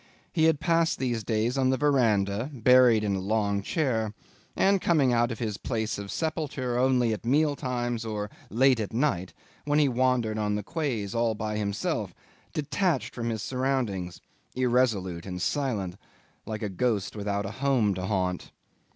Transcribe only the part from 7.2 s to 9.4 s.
meal times or late at night,